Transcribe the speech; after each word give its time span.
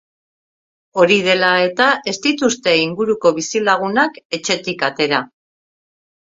Hori 1.01 1.17
dela 1.27 1.49
eta, 1.65 1.89
ez 2.11 2.15
dituzte 2.23 2.73
inguruko 2.85 3.33
bizilagunak 3.37 4.19
etxetik 4.39 4.89
atera. 4.89 5.21